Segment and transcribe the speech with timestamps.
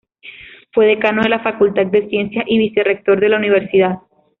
[0.73, 3.99] Fue decano de la Facultad de Ciencias y Vicerrector de la Universidad.